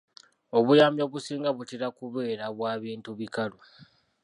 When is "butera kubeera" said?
1.57-2.45